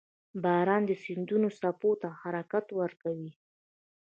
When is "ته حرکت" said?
2.01-2.65